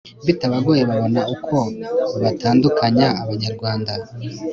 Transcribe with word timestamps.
bitabagoye 0.27 0.81
babona 0.89 1.21
uko 1.35 1.57
batandukanya 2.21 3.07
abanyarwanda 3.23 3.93